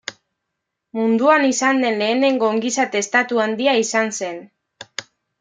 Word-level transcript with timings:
Munduan 0.99 1.45
izan 1.49 1.81
den 1.83 1.99
lehenengo 1.99 2.49
ongizate 2.55 3.03
estatu 3.07 3.43
handia 3.45 3.77
izan 3.83 4.11
zen. 4.23 4.43